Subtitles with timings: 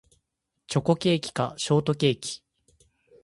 [0.65, 2.41] チョコケーキかショートケーキ